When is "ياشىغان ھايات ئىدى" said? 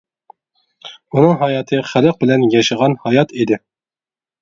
2.57-3.65